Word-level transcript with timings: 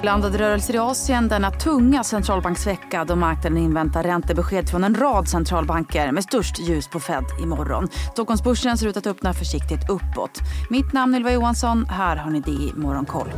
Blandade 0.00 0.38
rörelser 0.38 0.74
i 0.74 0.78
Asien 0.78 1.28
denna 1.28 1.50
tunga 1.50 2.04
centralbanksvecka 2.04 3.04
då 3.04 3.16
marknaden 3.16 3.58
inväntar 3.58 4.02
räntebesked 4.02 4.70
från 4.70 4.84
en 4.84 4.94
rad 4.94 5.28
centralbanker 5.28 6.12
med 6.12 6.24
störst 6.24 6.58
ljus 6.58 6.88
på 6.88 7.00
Fed 7.00 7.24
imorgon. 7.42 7.88
Stockholmsbörsen 8.12 8.78
ser 8.78 8.86
ut 8.86 8.96
att 8.96 9.06
öppna 9.06 9.34
försiktigt 9.34 9.90
uppåt. 9.90 10.40
Mitt 10.70 10.92
namn 10.92 11.14
är 11.14 11.18
Ylva 11.18 11.32
Johansson. 11.32 11.84
Här 11.84 12.16
har 12.16 12.30
ni 12.30 12.40
det 12.40 12.50
i 12.50 12.72
Morgonkoll. 12.76 13.32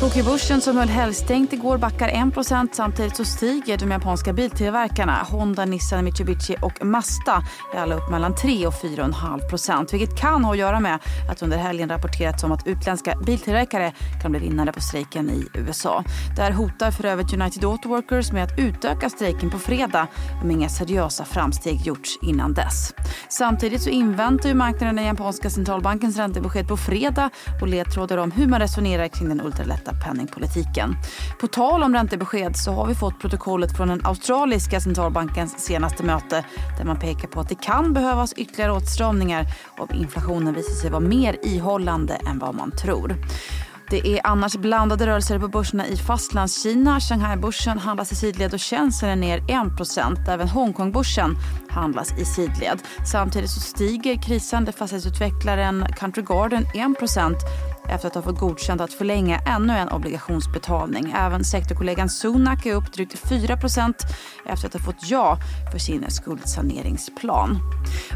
Tokyobörsen 0.00 0.60
som 0.60 0.76
höll 0.76 0.88
helgstängt 0.88 1.52
igår 1.52 1.78
backar 1.78 2.08
1% 2.08 2.68
samtidigt 2.72 3.16
så 3.16 3.24
stiger 3.24 3.78
de 3.78 3.90
japanska 3.90 4.32
biltillverkarna 4.32 5.26
Honda, 5.30 5.64
Nissan, 5.64 6.04
Mitsubishi 6.04 6.56
och 6.62 6.84
Mazda 6.84 7.42
är 7.74 7.78
alla 7.78 7.94
upp 7.94 8.10
mellan 8.10 8.34
3 8.34 8.66
och 8.66 8.74
4,5% 8.74 9.92
vilket 9.92 10.18
kan 10.18 10.44
ha 10.44 10.52
att 10.52 10.58
göra 10.58 10.80
med 10.80 10.98
att 11.30 11.42
under 11.42 11.56
helgen 11.56 11.88
rapporterats 11.88 12.44
om 12.44 12.52
att 12.52 12.66
utländska 12.66 13.16
biltillverkare 13.26 13.92
kan 14.22 14.30
bli 14.30 14.40
vinnare 14.40 14.72
på 14.72 14.80
strejken 14.80 15.30
i 15.30 15.48
USA. 15.54 16.04
Där 16.36 16.50
hotar 16.50 16.90
för 16.90 17.04
övrigt 17.04 17.32
United 17.32 17.64
Auto 17.64 17.88
Workers 17.88 18.32
med 18.32 18.44
att 18.44 18.58
utöka 18.58 19.10
strejken 19.10 19.50
på 19.50 19.58
fredag 19.58 20.06
om 20.42 20.50
inga 20.50 20.68
seriösa 20.68 21.24
framsteg 21.24 21.80
gjorts 21.86 22.18
innan 22.22 22.54
dess. 22.54 22.94
Samtidigt 23.28 23.82
så 23.82 23.90
inväntar 23.90 24.48
ju 24.48 24.54
marknaden 24.54 24.96
den 24.96 25.06
japanska 25.06 25.50
centralbankens 25.50 26.16
räntebesked 26.16 26.68
på 26.68 26.76
fredag 26.76 27.30
och 27.60 27.68
ledtrådar 27.68 28.18
om 28.18 28.30
hur 28.30 28.46
man 28.46 28.60
resonerar 28.60 29.08
kring 29.08 29.28
den 29.28 29.40
ultralätta 29.40 29.85
penningpolitiken. 29.92 30.96
På 31.40 31.46
tal 31.46 31.82
om 31.82 31.94
räntebesked 31.94 32.56
så 32.56 32.72
har 32.72 32.86
vi 32.86 32.94
fått 32.94 33.20
protokollet 33.20 33.76
från 33.76 33.88
den 33.88 34.06
australiska 34.06 34.80
centralbankens 34.80 35.58
senaste 35.58 36.02
möte 36.02 36.44
där 36.78 36.84
man 36.84 36.98
pekar 36.98 37.28
på 37.28 37.40
att 37.40 37.48
det 37.48 37.54
kan 37.54 37.92
behövas 37.92 38.32
ytterligare 38.32 38.72
åtstramningar 38.72 39.46
om 39.78 39.88
inflationen 39.94 40.54
visar 40.54 40.74
sig 40.74 40.90
vara 40.90 41.00
mer 41.00 41.36
ihållande 41.42 42.14
än 42.14 42.38
vad 42.38 42.54
man 42.54 42.70
tror. 42.70 43.16
Det 43.90 44.08
är 44.08 44.20
annars 44.24 44.56
blandade 44.56 45.06
rörelser 45.06 45.38
på 45.38 45.48
börserna 45.48 45.86
i 45.86 45.96
Fastlandskina. 45.96 47.00
Shanghai-börsen 47.00 47.78
handlas 47.78 48.12
i 48.12 48.14
sidled 48.14 48.54
och 48.54 48.60
Shenzhen 48.60 49.10
är 49.10 49.16
ner 49.16 49.38
1% 49.40 50.30
Även 50.30 50.48
Hongkongbörsen 50.48 51.36
handlas 51.68 52.18
i 52.18 52.24
sidled. 52.24 52.78
Samtidigt 53.12 53.50
så 53.50 53.60
stiger 53.60 54.22
krisande 54.22 54.72
fastighetsutvecklaren 54.72 55.86
Country 55.98 56.22
Garden 56.22 56.66
1 56.74 56.98
efter 57.88 58.08
att 58.08 58.14
ha 58.14 58.22
fått 58.22 58.38
godkänt 58.38 58.80
att 58.80 58.92
förlänga 58.92 59.38
ännu 59.38 59.72
en 59.72 59.88
obligationsbetalning. 59.88 61.14
Även 61.16 61.44
sektorkollegan 61.44 62.08
Sunak 62.08 62.66
är 62.66 62.74
upp 62.74 62.92
drygt 62.92 63.14
4% 63.30 63.94
efter 64.46 64.66
att 64.66 64.74
ha 64.74 64.80
fått 64.80 65.10
ja 65.10 65.38
för 65.72 65.78
sin 65.78 66.04
skuldsaneringsplan. 66.10 67.58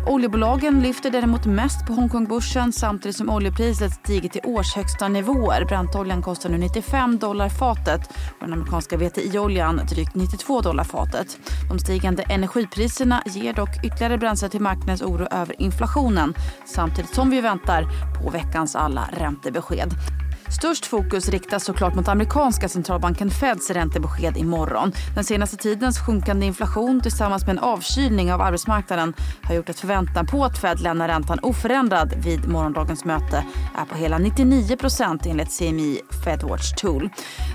Oljebolagen 0.07 0.81
lyfter 0.81 1.11
däremot 1.11 1.47
mest 1.47 1.87
på 1.87 1.93
Hongkongbörsen 1.93 2.73
samtidigt 2.73 3.17
som 3.17 3.31
oljepriset 3.31 3.93
stiger 3.93 4.29
till 4.29 4.41
årshögsta 4.45 5.09
nivåer. 5.09 5.65
Brantoljan 5.65 6.23
kostar 6.23 6.51
nu 6.51 6.59
95 6.59 7.19
dollar 7.19 7.49
fatet 7.49 8.01
och 8.11 8.47
den 8.47 8.53
amerikanska 8.53 8.97
VTI-oljan 8.97 9.81
drygt 9.91 10.15
92 10.15 10.61
dollar 10.61 10.85
fatet. 10.85 11.39
De 11.69 11.79
stigande 11.79 12.23
energipriserna 12.23 13.23
ger 13.27 13.53
dock 13.53 13.85
ytterligare 13.85 14.19
bränsle 14.19 14.49
till 14.49 14.61
marknadens 14.61 15.03
oro 15.03 15.27
över 15.31 15.63
inflationen 15.63 16.35
samtidigt 16.67 17.15
som 17.15 17.31
vi 17.31 17.41
väntar 17.41 17.87
på 18.23 18.31
veckans 18.31 18.77
alla 18.77 19.09
räntebesked 19.13 19.60
besked. 19.61 20.20
Störst 20.51 20.87
fokus 20.87 21.29
riktas 21.29 21.65
såklart 21.65 21.95
mot 21.95 22.09
amerikanska 22.09 22.69
centralbanken 22.69 23.31
Feds 23.31 23.71
räntebesked 23.71 24.37
imorgon. 24.37 24.93
Den 25.15 25.25
senaste 25.25 25.57
tidens 25.57 25.99
sjunkande 25.99 26.47
inflation 26.47 27.01
tillsammans 27.01 27.47
med 27.47 27.53
en 27.53 27.59
avkylning 27.59 28.33
av 28.33 28.41
arbetsmarknaden 28.41 29.15
har 29.43 29.55
gjort 29.55 29.69
att 29.69 29.81
förväntan 29.81 30.27
på 30.27 30.45
att 30.45 30.59
Fed 30.59 30.81
lämnar 30.81 31.09
räntan 31.09 31.39
oförändrad 31.43 32.15
vid 32.25 32.49
morgondagens 32.49 33.05
möte 33.05 33.45
är 33.79 33.85
på 33.85 33.95
hela 33.95 34.19
99 34.19 34.77
procent 34.77 35.27
enligt 35.27 35.59
CMI 35.59 36.01
Fedwatch 36.25 36.73
Tool. 36.73 37.11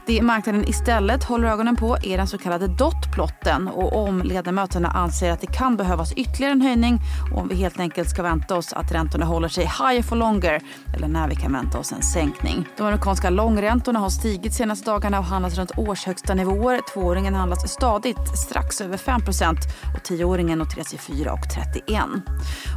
Det 0.07 0.21
marknaden 0.21 0.65
istället 0.69 1.23
håller 1.23 1.47
ögonen 1.47 1.75
på 1.75 1.97
är 2.03 2.17
den 2.17 2.27
så 2.27 2.37
kallade 2.37 2.67
dotplotten 2.67 3.67
och 3.67 4.08
om 4.08 4.21
ledamöterna 4.21 4.89
anser 4.89 5.31
att 5.31 5.41
det 5.41 5.47
kan 5.47 5.77
behövas 5.77 6.14
ytterligare 6.14 6.52
en 6.52 6.61
höjning 6.61 6.99
och 7.31 7.41
om 7.41 7.47
vi 7.47 7.55
helt 7.55 7.80
enkelt 7.80 8.09
ska 8.09 8.23
vänta 8.23 8.55
oss 8.55 8.73
att 8.73 8.91
räntorna 8.91 9.25
håller 9.25 9.47
sig 9.47 9.64
higher 9.64 10.02
for 10.02 10.15
longer 10.15 10.61
eller 10.95 11.08
när 11.08 11.27
vi 11.27 11.36
kan 11.36 11.53
vänta 11.53 11.80
oss 11.80 11.91
en 11.91 12.02
sänkning. 12.02 12.67
De 12.85 12.89
amerikanska 12.89 13.29
långräntorna 13.29 13.99
har 13.99 14.09
stigit 14.09 14.53
senaste 14.53 14.91
dagarna 14.91 15.19
och 15.19 15.25
handlas 15.25 15.57
runt 15.57 15.71
årshögsta 15.77 16.33
nivåer. 16.33 16.79
Tvååringen 16.93 17.35
handlas 17.35 17.71
stadigt 17.71 18.37
strax 18.37 18.81
över 18.81 18.97
5% 18.97 19.57
och 19.95 20.03
tioåringen 20.03 20.59
noteras 20.59 20.93
i 20.93 20.97
4,31. 20.97 22.21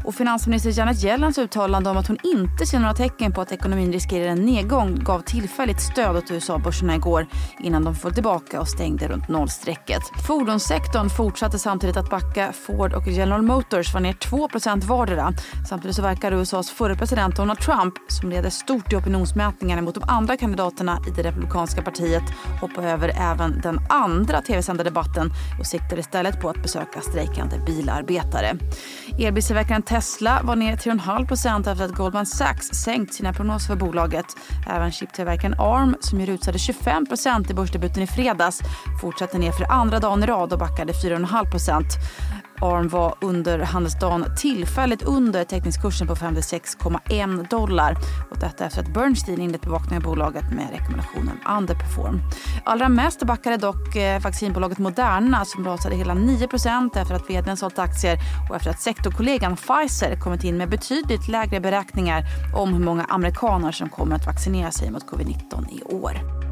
Och 0.04 0.14
finansminister 0.14 0.78
Janet 0.78 1.04
Yellens 1.04 1.38
uttalande 1.38 1.90
om 1.90 1.96
att 1.96 2.06
hon 2.06 2.18
inte 2.22 2.66
ser 2.66 2.78
några 2.78 2.94
tecken 2.94 3.32
på 3.32 3.40
att 3.40 3.52
ekonomin 3.52 3.92
riskerar 3.92 4.26
en 4.30 4.44
nedgång 4.44 5.04
gav 5.04 5.20
tillfälligt 5.20 5.80
stöd 5.80 6.16
åt 6.16 6.30
USA-börserna 6.30 6.94
igår 6.94 7.26
innan 7.60 7.84
de 7.84 7.94
föll 7.94 8.14
tillbaka 8.14 8.60
och 8.60 8.68
stängde 8.68 9.08
runt 9.08 9.28
nollstrecket. 9.28 10.02
Fordonssektorn 10.26 11.10
fortsatte 11.10 11.58
samtidigt 11.58 11.96
att 11.96 12.10
backa. 12.10 12.52
Ford 12.52 12.92
och 12.92 13.06
General 13.06 13.42
Motors 13.42 13.94
var 13.94 14.00
ner 14.00 14.12
2% 14.12 14.84
vardera. 14.84 15.32
Samtidigt 15.68 15.96
så 15.96 16.02
verkar 16.02 16.32
USAs 16.32 16.70
förre 16.70 16.96
president 16.96 17.36
Donald 17.36 17.58
Trump, 17.58 17.94
som 18.08 18.30
leder 18.30 18.50
stort 18.50 18.92
i 18.92 18.96
opinionsmätningarna 18.96 19.82
mot 19.82 19.97
de 19.98 20.04
andra 20.08 20.36
kandidaterna 20.36 20.98
i 21.06 21.10
det 21.10 21.22
republikanska 21.22 21.82
partiet 21.82 22.22
hoppa 22.60 22.82
över 22.82 23.12
även 23.16 23.60
den 23.60 23.80
andra 23.88 24.40
tv-sända 24.40 24.84
debatten 24.84 25.30
och 25.60 25.66
siktar 25.66 25.98
istället 25.98 26.40
på 26.40 26.48
att 26.50 26.62
besöka 26.62 27.00
strejkande 27.00 27.58
bilarbetare. 27.58 28.56
Elbilstillverkaren 29.18 29.82
Tesla 29.82 30.40
var 30.44 30.56
ner 30.56 30.76
3,5% 30.76 31.72
efter 31.72 31.84
att 31.84 31.94
Goldman 31.94 32.26
Sachs 32.26 32.68
sänkt 32.68 33.14
sina 33.14 33.32
prognoser 33.32 33.66
för 33.66 33.76
bolaget. 33.76 34.26
Även 34.70 34.92
chiptillverkaren 34.92 35.54
ARM, 35.60 35.96
som 36.00 36.20
ju 36.20 36.26
rusade 36.26 36.58
25% 36.58 37.50
i 37.50 37.54
börsdebuten 37.54 38.02
i 38.02 38.06
fredags, 38.06 38.60
fortsatte 39.00 39.38
ner 39.38 39.52
för 39.52 39.72
andra 39.72 39.98
dagen 39.98 40.22
i 40.22 40.26
rad 40.26 40.52
och 40.52 40.58
backade 40.58 40.92
4,5 40.92 41.82
ARM 42.60 42.88
var 42.88 43.14
under 43.20 43.58
handelsdagen 43.58 44.24
tillfälligt 44.36 45.02
under 45.02 45.44
teckningskursen 45.44 46.06
på 46.06 46.14
56,1 46.14 47.48
dollar. 47.48 47.96
Och 48.30 48.38
detta 48.38 48.64
efter 48.64 48.82
att 48.82 48.94
Bernstein 48.94 49.40
inlett 49.40 49.60
bevakningen 49.60 50.02
av 50.02 50.10
bolaget 50.10 50.44
med 50.52 50.70
rekommendationen 50.72 51.40
underperform. 51.58 52.20
Allra 52.64 52.88
mest 52.88 53.22
backade 53.22 53.56
dock 53.56 53.96
eh, 53.96 54.22
vaccinbolaget 54.22 54.78
Moderna 54.78 55.44
som 55.44 55.64
rasade 55.64 55.96
hela 55.96 56.14
9% 56.14 56.98
efter 57.00 57.14
att 57.14 57.30
vdn 57.30 57.56
sålt 57.56 57.78
aktier 57.78 58.18
och 58.50 58.56
efter 58.56 58.70
att 58.70 58.80
sektorkollegan 58.80 59.56
Pfizer 59.56 60.20
kommit 60.20 60.44
in 60.44 60.56
med 60.56 60.68
betydligt 60.70 61.28
lägre 61.28 61.60
beräkningar 61.60 62.24
om 62.54 62.72
hur 62.72 62.84
många 62.84 63.04
amerikaner 63.04 63.72
som 63.72 63.88
kommer 63.88 64.16
att 64.16 64.26
vaccinera 64.26 64.70
sig 64.70 64.90
mot 64.90 65.06
covid-19 65.10 65.70
i 65.70 65.82
år. 65.82 66.47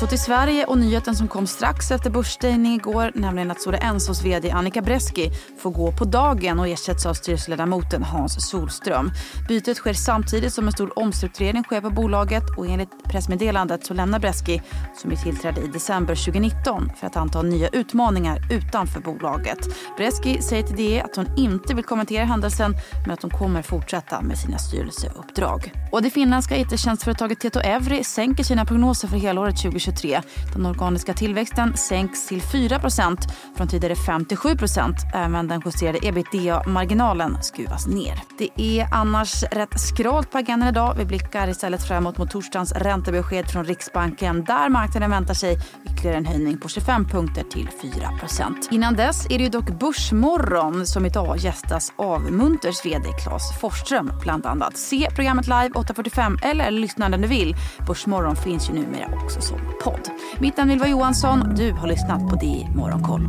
Så 0.00 0.06
till 0.06 0.18
Sverige 0.18 0.64
och 0.64 0.78
nyheten 0.78 1.16
som 1.16 1.28
kom 1.28 1.46
strax 1.46 1.90
efter 1.90 2.10
börsstängning 2.10 2.74
igår, 2.74 3.12
nämligen 3.14 3.50
att 3.50 3.60
Stora 3.60 3.78
Ensos 3.78 4.24
vd 4.24 4.50
Annika 4.50 4.82
Breski 4.82 5.30
får 5.62 5.70
gå 5.70 5.92
på 5.92 6.04
dagen 6.04 6.60
och 6.60 6.68
ersätts 6.68 7.06
av 7.06 7.14
styrelseledamoten 7.14 8.02
Hans 8.02 8.48
Solström. 8.48 9.10
Bytet 9.48 9.76
sker 9.76 9.92
samtidigt 9.92 10.52
som 10.52 10.66
en 10.66 10.72
stor 10.72 10.98
omstrukturering 10.98 11.64
sker 11.64 11.80
på 11.80 11.90
bolaget 11.90 12.42
och 12.56 12.66
enligt 12.66 13.04
pressmeddelandet 13.04 13.86
så 13.86 13.94
lämnar 13.94 14.18
Breski, 14.18 14.62
som 14.96 15.10
ju 15.10 15.16
tillträdde 15.16 15.60
i 15.60 15.66
december 15.66 16.14
2019, 16.14 16.90
för 17.00 17.06
att 17.06 17.16
anta 17.16 17.42
nya 17.42 17.68
utmaningar 17.68 18.38
utanför 18.50 19.00
bolaget. 19.00 19.58
Breski 19.96 20.42
säger 20.42 20.62
till 20.62 20.76
DE 20.76 21.02
att 21.02 21.16
hon 21.16 21.26
inte 21.36 21.74
vill 21.74 21.84
kommentera 21.84 22.24
händelsen 22.24 22.74
men 23.06 23.10
att 23.10 23.22
hon 23.22 23.30
kommer 23.30 23.62
fortsätta 23.62 24.22
med 24.22 24.38
sina 24.38 24.58
styrelseuppdrag. 24.58 25.72
Och 25.92 26.02
det 26.02 26.10
finländska 26.10 26.56
it-tjänstföretaget 26.56 27.40
Tieto 27.40 27.60
Evry 27.60 28.04
sänker 28.04 28.44
sina 28.44 28.64
prognoser 28.64 29.08
för 29.08 29.16
helåret 29.16 29.56
2020 29.56 29.87
2023. 29.92 30.20
Den 30.52 30.66
organiska 30.66 31.14
tillväxten 31.14 31.76
sänks 31.76 32.28
till 32.28 32.40
4% 32.40 33.16
från 33.56 33.68
tidigare 33.68 33.94
5-7 33.94 34.94
Även 35.14 35.48
den 35.48 35.62
justerade 35.64 35.98
ebitda-marginalen 36.02 37.42
skruvas 37.42 37.86
ner. 37.86 38.22
Det 38.38 38.48
är 38.56 38.88
annars 38.92 39.42
rätt 39.42 39.80
skralt 39.80 40.30
på 40.30 40.38
agendan 40.38 40.68
idag. 40.68 40.94
Vi 40.98 41.04
blickar 41.04 41.48
istället 41.48 41.88
framåt 41.88 42.18
mot 42.18 42.30
torsdagens 42.30 42.72
räntebesked 42.72 43.50
från 43.50 43.64
Riksbanken 43.64 44.44
där 44.44 44.68
marknaden 44.68 45.10
väntar 45.10 45.34
sig 45.34 45.58
ytterligare 45.84 46.16
en 46.16 46.26
höjning 46.26 46.58
på 46.58 46.68
25 46.68 47.08
punkter 47.08 47.42
till 47.42 47.68
4% 47.82 48.68
Innan 48.70 48.94
dess 48.94 49.26
är 49.30 49.38
det 49.38 49.44
ju 49.44 49.50
dock 49.50 49.70
Börsmorgon 49.80 50.86
som 50.86 51.06
idag 51.06 51.36
gästas 51.38 51.92
av 51.96 52.32
Munters 52.32 52.84
vd 52.84 53.08
Claes 53.22 53.60
Forsström 53.60 54.12
bland 54.22 54.46
annat. 54.46 54.76
Se 54.76 55.08
programmet 55.14 55.46
live 55.46 55.68
8.45 55.68 56.38
eller 56.42 56.70
lyssna 56.70 57.08
när 57.08 57.18
du 57.18 57.28
vill. 57.28 57.56
Börsmorgon 57.86 58.36
finns 58.36 58.70
ju 58.70 58.74
numera 58.74 59.24
också 59.24 59.40
som 59.40 59.58
podd. 59.84 60.10
Mitt 60.40 60.56
namn 60.56 60.70
är 60.70 60.74
Ylva 60.74 60.88
Johansson. 60.88 61.54
Du 61.56 61.72
har 61.72 61.88
lyssnat 61.88 62.30
på 62.30 62.36
DI 62.36 62.66
Morgonkoll. 62.76 63.22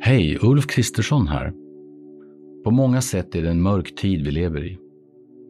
Hej, 0.00 0.38
Ulf 0.42 0.66
Kristersson 0.66 1.28
här. 1.28 1.52
På 2.64 2.70
många 2.70 3.00
sätt 3.00 3.34
är 3.34 3.42
det 3.42 3.50
en 3.50 3.62
mörk 3.62 3.94
tid 3.94 4.24
vi 4.24 4.30
lever 4.30 4.64
i. 4.64 4.78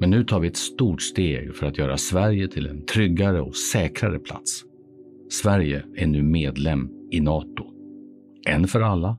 Men 0.01 0.11
nu 0.11 0.25
tar 0.25 0.41
vi 0.41 0.49
ett 0.49 0.57
stort 0.57 1.03
steg 1.03 1.55
för 1.55 1.67
att 1.67 1.79
göra 1.79 1.97
Sverige 1.97 2.49
till 2.49 2.67
en 2.67 2.87
tryggare 2.87 3.41
och 3.41 3.57
säkrare 3.57 4.19
plats. 4.19 4.63
Sverige 5.31 5.85
är 5.97 6.07
nu 6.07 6.23
medlem 6.23 6.91
i 7.11 7.21
Nato. 7.21 7.65
En 8.47 8.69
för 8.69 8.81
alla, 8.81 9.19